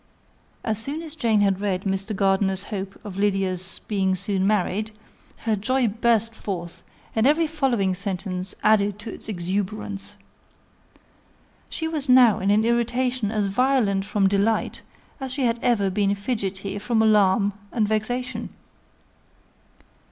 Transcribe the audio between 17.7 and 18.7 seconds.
and vexation.